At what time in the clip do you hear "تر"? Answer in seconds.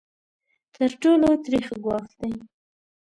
0.75-0.89